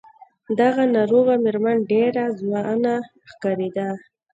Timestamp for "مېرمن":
1.43-1.77